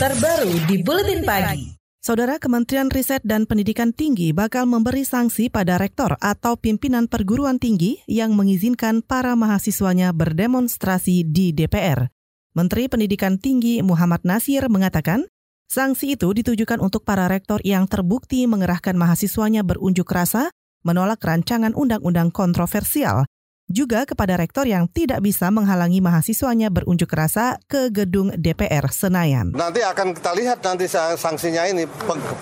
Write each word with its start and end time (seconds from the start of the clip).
terbaru 0.00 0.48
di 0.64 0.80
Buletin 0.80 1.20
Pagi. 1.20 1.76
Saudara 2.00 2.40
Kementerian 2.40 2.88
Riset 2.88 3.20
dan 3.28 3.44
Pendidikan 3.44 3.92
Tinggi 3.92 4.32
bakal 4.32 4.64
memberi 4.64 5.04
sanksi 5.04 5.52
pada 5.52 5.76
rektor 5.76 6.16
atau 6.16 6.56
pimpinan 6.56 7.06
perguruan 7.06 7.60
tinggi 7.60 8.00
yang 8.08 8.32
mengizinkan 8.32 9.04
para 9.04 9.36
mahasiswanya 9.36 10.10
berdemonstrasi 10.16 11.28
di 11.28 11.52
DPR. 11.52 12.08
Menteri 12.56 12.88
Pendidikan 12.88 13.36
Tinggi 13.36 13.84
Muhammad 13.84 14.24
Nasir 14.24 14.66
mengatakan, 14.72 15.28
sanksi 15.68 16.16
itu 16.16 16.32
ditujukan 16.32 16.80
untuk 16.80 17.04
para 17.04 17.28
rektor 17.28 17.60
yang 17.60 17.84
terbukti 17.84 18.48
mengerahkan 18.48 18.96
mahasiswanya 18.96 19.60
berunjuk 19.60 20.08
rasa 20.08 20.48
menolak 20.88 21.20
rancangan 21.20 21.76
undang-undang 21.76 22.32
kontroversial 22.32 23.28
juga 23.72 24.04
kepada 24.04 24.36
rektor 24.36 24.68
yang 24.68 24.84
tidak 24.92 25.24
bisa 25.24 25.48
menghalangi 25.48 26.04
mahasiswanya 26.04 26.68
berunjuk 26.68 27.08
rasa 27.08 27.56
ke 27.66 27.88
gedung 27.88 28.30
DPR 28.36 28.84
Senayan. 28.92 29.56
Nanti 29.56 29.80
akan 29.80 30.12
kita 30.12 30.30
lihat 30.36 30.60
nanti 30.60 30.84
sanksinya 30.92 31.64
ini 31.66 31.88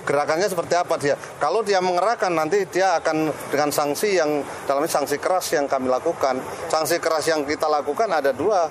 gerakannya 0.02 0.50
seperti 0.50 0.74
apa 0.74 0.98
dia. 0.98 1.14
Kalau 1.38 1.62
dia 1.62 1.78
mengerahkan 1.78 2.34
nanti 2.34 2.66
dia 2.66 2.98
akan 2.98 3.30
dengan 3.54 3.70
sanksi 3.70 4.18
yang 4.18 4.42
dalamnya 4.66 4.90
sanksi 4.90 5.16
keras 5.22 5.46
yang 5.54 5.70
kami 5.70 5.86
lakukan. 5.86 6.42
Sanksi 6.66 6.98
keras 6.98 7.30
yang 7.30 7.46
kita 7.46 7.70
lakukan 7.70 8.10
ada 8.10 8.34
dua. 8.34 8.66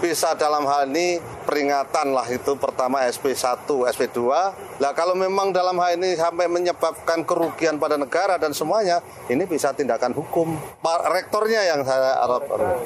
Bisa 0.00 0.32
dalam 0.38 0.64
hal 0.64 0.88
ini 0.88 1.37
peringatan 1.48 2.12
lah 2.12 2.28
itu 2.28 2.52
pertama 2.60 3.00
SP1, 3.08 3.64
SP2. 3.64 4.20
Lah 4.84 4.92
kalau 4.92 5.16
memang 5.16 5.48
dalam 5.48 5.80
hal 5.80 5.96
ini 5.96 6.12
sampai 6.12 6.44
menyebabkan 6.44 7.24
kerugian 7.24 7.80
pada 7.80 7.96
negara 7.96 8.36
dan 8.36 8.52
semuanya, 8.52 9.00
ini 9.32 9.48
bisa 9.48 9.72
tindakan 9.72 10.12
hukum. 10.12 10.52
Rektornya 11.08 11.64
yang 11.64 11.80
saya 11.88 12.20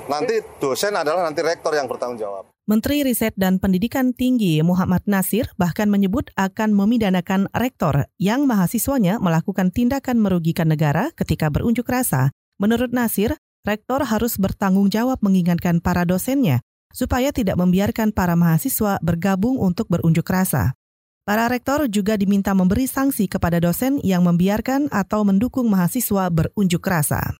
Nanti 0.06 0.38
dosen 0.62 0.94
adalah 0.94 1.26
nanti 1.26 1.42
rektor 1.42 1.74
yang 1.74 1.90
bertanggung 1.90 2.22
jawab. 2.22 2.46
Menteri 2.70 3.02
Riset 3.02 3.34
dan 3.34 3.58
Pendidikan 3.58 4.14
Tinggi 4.14 4.62
Muhammad 4.62 5.02
Nasir 5.10 5.50
bahkan 5.58 5.90
menyebut 5.90 6.30
akan 6.38 6.70
memidanakan 6.70 7.50
rektor 7.50 8.06
yang 8.22 8.46
mahasiswanya 8.46 9.18
melakukan 9.18 9.74
tindakan 9.74 10.22
merugikan 10.22 10.70
negara 10.70 11.10
ketika 11.18 11.50
berunjuk 11.50 11.82
rasa. 11.90 12.30
Menurut 12.62 12.94
Nasir, 12.94 13.34
rektor 13.66 14.06
harus 14.06 14.38
bertanggung 14.38 14.94
jawab 14.94 15.18
mengingatkan 15.26 15.82
para 15.82 16.06
dosennya 16.06 16.62
supaya 16.92 17.32
tidak 17.34 17.58
membiarkan 17.58 18.12
para 18.12 18.36
mahasiswa 18.38 19.00
bergabung 19.02 19.58
untuk 19.58 19.90
berunjuk 19.90 20.24
rasa. 20.28 20.76
Para 21.22 21.46
rektor 21.46 21.86
juga 21.86 22.18
diminta 22.18 22.50
memberi 22.50 22.90
sanksi 22.90 23.30
kepada 23.30 23.62
dosen 23.62 24.02
yang 24.02 24.26
membiarkan 24.26 24.90
atau 24.90 25.22
mendukung 25.22 25.70
mahasiswa 25.70 26.26
berunjuk 26.28 26.82
rasa. 26.82 27.38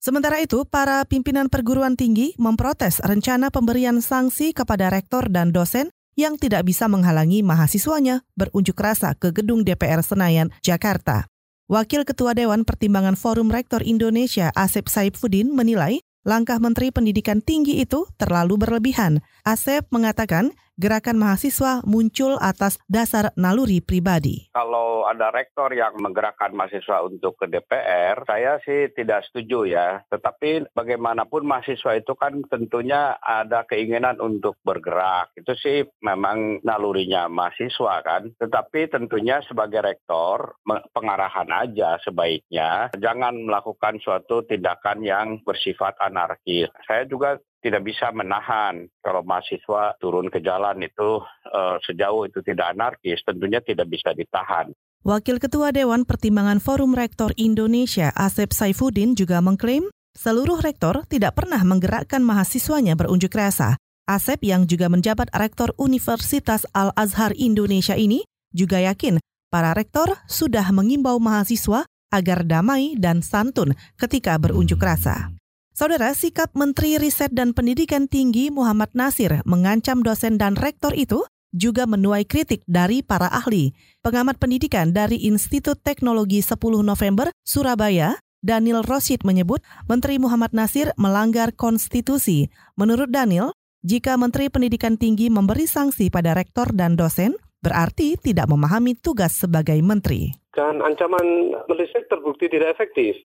Sementara 0.00 0.40
itu, 0.40 0.64
para 0.64 1.04
pimpinan 1.04 1.52
perguruan 1.52 1.94
tinggi 1.94 2.32
memprotes 2.40 2.98
rencana 3.04 3.52
pemberian 3.52 4.00
sanksi 4.00 4.56
kepada 4.56 4.88
rektor 4.88 5.28
dan 5.28 5.52
dosen 5.52 5.92
yang 6.18 6.40
tidak 6.40 6.66
bisa 6.66 6.90
menghalangi 6.90 7.44
mahasiswanya 7.46 8.26
berunjuk 8.34 8.74
rasa 8.80 9.14
ke 9.14 9.30
gedung 9.30 9.62
DPR 9.62 10.02
Senayan, 10.02 10.50
Jakarta. 10.64 11.30
Wakil 11.70 12.02
Ketua 12.02 12.34
Dewan 12.34 12.66
Pertimbangan 12.66 13.14
Forum 13.14 13.46
Rektor 13.46 13.86
Indonesia 13.86 14.50
Asep 14.58 14.90
Saifuddin 14.90 15.54
menilai 15.54 16.02
langkah 16.24 16.60
Menteri 16.60 16.92
Pendidikan 16.92 17.40
Tinggi 17.40 17.80
itu 17.80 18.06
terlalu 18.20 18.60
berlebihan. 18.60 19.24
Asep 19.44 19.88
mengatakan 19.90 20.52
gerakan 20.80 21.20
mahasiswa 21.20 21.84
muncul 21.84 22.40
atas 22.40 22.80
dasar 22.88 23.36
naluri 23.36 23.84
pribadi. 23.84 24.48
Kalau 24.56 25.04
ada 25.04 25.28
rektor 25.28 25.68
yang 25.76 25.92
menggerakkan 26.00 26.56
mahasiswa 26.56 27.04
untuk 27.04 27.36
ke 27.36 27.52
DPR, 27.52 28.24
saya 28.24 28.56
sih 28.64 28.88
tidak 28.96 29.28
setuju 29.28 29.68
ya. 29.68 30.00
Tetapi 30.08 30.72
bagaimanapun 30.72 31.44
mahasiswa 31.44 32.00
itu 32.00 32.16
kan 32.16 32.40
tentunya 32.48 33.20
ada 33.20 33.68
keinginan 33.68 34.16
untuk 34.24 34.56
bergerak. 34.64 35.36
Itu 35.36 35.52
sih 35.60 35.84
memang 36.00 36.64
nalurinya 36.64 37.28
mahasiswa 37.28 38.00
kan. 38.00 38.32
Tetapi 38.40 38.88
tentunya 38.88 39.44
sebagai 39.44 39.84
rektor, 39.84 40.56
pengarahan 40.96 41.52
aja 41.52 42.00
sebaiknya. 42.00 42.88
Jangan 42.96 43.36
melakukan 43.44 44.00
suatu 44.00 44.48
tindakan 44.48 45.04
yang 45.04 45.28
bersifat 45.44 46.00
anarkis. 46.00 46.72
Saya 46.88 47.04
juga 47.04 47.36
tidak 47.60 47.84
bisa 47.84 48.08
menahan 48.10 48.88
kalau 49.04 49.20
mahasiswa 49.20 49.96
turun 50.00 50.32
ke 50.32 50.40
jalan 50.40 50.80
itu 50.80 51.20
uh, 51.52 51.76
sejauh 51.84 52.26
itu 52.26 52.40
tidak 52.40 52.72
anarkis 52.72 53.20
tentunya 53.22 53.60
tidak 53.60 53.86
bisa 53.88 54.16
ditahan. 54.16 54.72
Wakil 55.00 55.40
Ketua 55.40 55.72
Dewan 55.72 56.04
Pertimbangan 56.04 56.60
Forum 56.60 56.92
Rektor 56.92 57.32
Indonesia 57.40 58.12
Asep 58.12 58.52
Saifuddin 58.52 59.16
juga 59.16 59.40
mengklaim 59.40 59.88
seluruh 60.12 60.60
rektor 60.60 61.08
tidak 61.08 61.40
pernah 61.40 61.60
menggerakkan 61.64 62.20
mahasiswanya 62.20 62.98
berunjuk 63.00 63.32
rasa. 63.32 63.80
Asep 64.04 64.42
yang 64.44 64.66
juga 64.66 64.90
menjabat 64.90 65.30
Rektor 65.32 65.72
Universitas 65.78 66.66
Al-Azhar 66.74 67.30
Indonesia 67.38 67.94
ini 67.94 68.26
juga 68.50 68.82
yakin 68.82 69.22
para 69.48 69.70
rektor 69.70 70.18
sudah 70.26 70.66
mengimbau 70.74 71.16
mahasiswa 71.22 71.86
agar 72.10 72.42
damai 72.42 72.98
dan 72.98 73.22
santun 73.22 73.78
ketika 73.94 74.34
berunjuk 74.36 74.82
rasa. 74.82 75.30
Saudara, 75.80 76.12
sikap 76.12 76.52
Menteri 76.52 77.00
Riset 77.00 77.32
dan 77.32 77.56
Pendidikan 77.56 78.04
Tinggi 78.04 78.52
Muhammad 78.52 78.92
Nasir 78.92 79.40
mengancam 79.48 80.04
dosen 80.04 80.36
dan 80.36 80.52
rektor 80.52 80.92
itu 80.92 81.24
juga 81.56 81.88
menuai 81.88 82.28
kritik 82.28 82.60
dari 82.68 83.00
para 83.00 83.32
ahli. 83.32 83.72
Pengamat 84.04 84.36
pendidikan 84.36 84.92
dari 84.92 85.24
Institut 85.24 85.80
Teknologi 85.80 86.44
10 86.44 86.60
November, 86.84 87.32
Surabaya, 87.48 88.20
Daniel 88.44 88.84
Rosid 88.84 89.24
menyebut 89.24 89.64
Menteri 89.88 90.20
Muhammad 90.20 90.52
Nasir 90.52 90.92
melanggar 91.00 91.56
konstitusi. 91.56 92.52
Menurut 92.76 93.08
Daniel, 93.08 93.56
jika 93.80 94.20
Menteri 94.20 94.52
Pendidikan 94.52 95.00
Tinggi 95.00 95.32
memberi 95.32 95.64
sanksi 95.64 96.12
pada 96.12 96.36
rektor 96.36 96.68
dan 96.76 96.92
dosen, 96.92 97.40
berarti 97.64 98.20
tidak 98.20 98.52
memahami 98.52 99.00
tugas 99.00 99.32
sebagai 99.32 99.80
menteri. 99.80 100.28
Dan 100.52 100.84
ancaman 100.84 101.56
Menteri 101.72 101.88
terbukti 102.04 102.52
tidak 102.52 102.76
efektif 102.76 103.16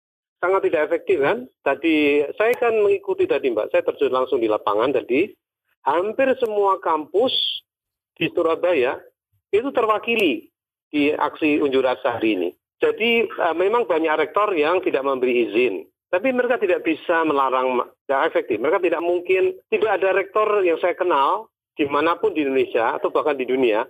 sangat 0.46 0.70
tidak 0.70 0.94
efektif 0.94 1.18
kan. 1.18 1.50
Tadi 1.66 2.22
saya 2.38 2.54
kan 2.54 2.78
mengikuti 2.78 3.26
tadi 3.26 3.50
Mbak, 3.50 3.74
saya 3.74 3.82
terjun 3.82 4.14
langsung 4.14 4.38
di 4.38 4.46
lapangan 4.46 4.94
tadi. 4.94 5.34
Hampir 5.82 6.38
semua 6.38 6.78
kampus 6.78 7.34
di 8.14 8.30
Surabaya 8.30 9.02
itu 9.50 9.74
terwakili 9.74 10.54
di 10.94 11.10
aksi 11.10 11.58
unjuk 11.66 11.82
rasa 11.82 12.22
hari 12.22 12.38
ini. 12.38 12.50
Jadi 12.78 13.26
uh, 13.26 13.58
memang 13.58 13.90
banyak 13.90 14.14
rektor 14.22 14.54
yang 14.54 14.86
tidak 14.86 15.02
memberi 15.02 15.50
izin. 15.50 15.90
Tapi 16.14 16.32
mereka 16.32 16.62
tidak 16.62 16.86
bisa 16.86 17.26
melarang, 17.26 17.82
tidak 18.06 18.22
efektif. 18.32 18.62
Mereka 18.62 18.80
tidak 18.80 19.02
mungkin, 19.04 19.58
tidak 19.68 20.00
ada 20.00 20.16
rektor 20.16 20.62
yang 20.62 20.78
saya 20.80 20.94
kenal 20.94 21.50
di 21.76 21.84
mana 21.90 22.16
pun 22.16 22.32
di 22.32 22.46
Indonesia 22.46 22.96
atau 22.96 23.12
bahkan 23.12 23.36
di 23.36 23.44
dunia 23.44 23.84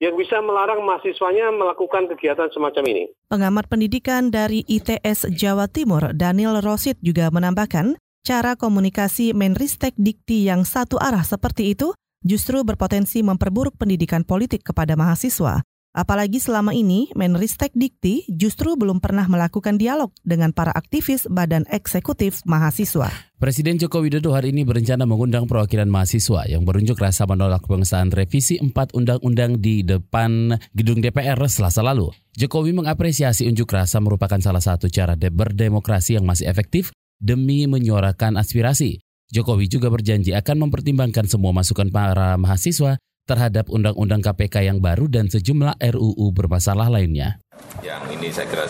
yang 0.00 0.16
bisa 0.16 0.40
melarang 0.40 0.80
mahasiswanya 0.82 1.52
melakukan 1.52 2.08
kegiatan 2.08 2.48
semacam 2.50 2.84
ini. 2.88 3.04
Pengamat 3.28 3.68
pendidikan 3.68 4.32
dari 4.32 4.64
ITS 4.64 5.28
Jawa 5.36 5.68
Timur, 5.68 6.16
Daniel 6.16 6.64
Rosid 6.64 6.96
juga 7.04 7.28
menambahkan, 7.28 8.00
cara 8.24 8.56
komunikasi 8.56 9.36
Menristek 9.36 9.92
Dikti 10.00 10.48
yang 10.48 10.64
satu 10.64 10.96
arah 10.96 11.22
seperti 11.22 11.76
itu 11.76 11.92
justru 12.24 12.60
berpotensi 12.64 13.20
memperburuk 13.20 13.76
pendidikan 13.76 14.24
politik 14.24 14.64
kepada 14.64 14.96
mahasiswa. 14.96 15.64
Apalagi 15.90 16.38
selama 16.38 16.70
ini 16.70 17.10
Menristek 17.18 17.74
Dikti 17.74 18.22
justru 18.30 18.78
belum 18.78 19.02
pernah 19.02 19.26
melakukan 19.26 19.74
dialog 19.74 20.14
dengan 20.22 20.54
para 20.54 20.70
aktivis 20.70 21.26
badan 21.26 21.66
eksekutif 21.66 22.46
mahasiswa. 22.46 23.10
Presiden 23.42 23.74
Joko 23.74 23.98
Widodo 23.98 24.30
hari 24.30 24.54
ini 24.54 24.62
berencana 24.62 25.02
mengundang 25.02 25.50
perwakilan 25.50 25.90
mahasiswa 25.90 26.46
yang 26.46 26.62
berunjuk 26.62 26.94
rasa 26.94 27.26
menolak 27.26 27.66
pengesahan 27.66 28.14
revisi 28.14 28.62
empat 28.62 28.94
undang-undang 28.94 29.58
di 29.58 29.82
depan 29.82 30.54
gedung 30.78 31.02
DPR 31.02 31.42
selasa 31.50 31.82
lalu. 31.82 32.14
Jokowi 32.38 32.70
mengapresiasi 32.70 33.50
unjuk 33.50 33.66
rasa 33.74 33.98
merupakan 33.98 34.38
salah 34.38 34.62
satu 34.62 34.86
cara 34.86 35.18
de 35.18 35.26
berdemokrasi 35.34 36.14
yang 36.14 36.22
masih 36.22 36.46
efektif 36.46 36.94
demi 37.18 37.66
menyuarakan 37.66 38.38
aspirasi. 38.38 39.02
Jokowi 39.34 39.66
juga 39.66 39.90
berjanji 39.90 40.38
akan 40.38 40.70
mempertimbangkan 40.70 41.26
semua 41.26 41.50
masukan 41.50 41.90
para 41.90 42.38
mahasiswa 42.38 42.94
terhadap 43.30 43.70
Undang-Undang 43.70 44.26
KPK 44.26 44.66
yang 44.66 44.82
baru 44.82 45.06
dan 45.06 45.30
sejumlah 45.30 45.78
RUU 45.78 46.26
bermasalah 46.34 46.90
lainnya. 46.90 47.38
Yang 47.86 48.02
ini 48.18 48.28
saya 48.34 48.50
kira 48.50 48.66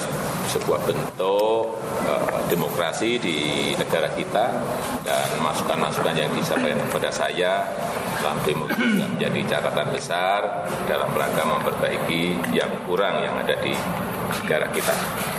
sebuah 0.52 0.84
bentuk 0.84 1.80
uh, 2.04 2.40
demokrasi 2.52 3.16
di 3.16 3.38
negara 3.80 4.12
kita 4.12 4.52
dan 5.00 5.28
masukan-masukan 5.40 6.12
yang 6.12 6.28
disampaikan 6.36 6.84
kepada 6.92 7.08
saya 7.08 7.64
dalam 8.20 8.36
demokrasi 8.44 9.08
menjadi 9.16 9.40
catatan 9.56 9.88
besar 9.96 10.68
dalam 10.84 11.08
rangka 11.16 11.40
memperbaiki 11.48 12.52
yang 12.52 12.68
kurang 12.84 13.24
yang 13.24 13.32
ada 13.40 13.56
di 13.64 13.72
negara 14.44 14.68
kita 14.68 14.94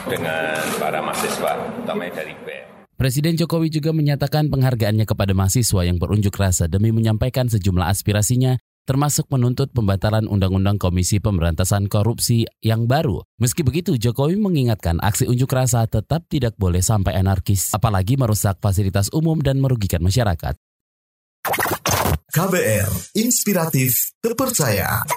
dengan 0.10 0.58
para 0.82 1.00
mahasiswa, 1.00 1.52
terutama 1.78 2.10
dari 2.10 2.34
BEM. 2.42 2.66
Presiden 2.98 3.34
Jokowi 3.34 3.74
juga 3.74 3.94
menyatakan 3.98 4.50
penghargaannya 4.54 5.10
kepada 5.10 5.34
mahasiswa 5.34 5.82
yang 5.82 5.98
berunjuk 5.98 6.38
rasa 6.38 6.70
demi 6.70 6.94
menyampaikan 6.94 7.50
sejumlah 7.50 7.90
aspirasinya 7.90 8.62
termasuk 8.92 9.32
menuntut 9.32 9.72
pembatalan 9.72 10.28
Undang-Undang 10.28 10.76
Komisi 10.76 11.24
Pemberantasan 11.24 11.88
Korupsi 11.88 12.44
yang 12.60 12.92
baru. 12.92 13.24
Meski 13.40 13.64
begitu, 13.64 13.96
Jokowi 13.96 14.36
mengingatkan 14.36 15.00
aksi 15.00 15.32
unjuk 15.32 15.48
rasa 15.56 15.88
tetap 15.88 16.28
tidak 16.28 16.60
boleh 16.60 16.84
sampai 16.84 17.16
anarkis, 17.16 17.72
apalagi 17.72 18.20
merusak 18.20 18.60
fasilitas 18.60 19.08
umum 19.16 19.40
dan 19.40 19.64
merugikan 19.64 20.04
masyarakat. 20.04 20.60
KBR, 22.36 22.92
inspiratif, 23.16 24.12
terpercaya. 24.20 25.08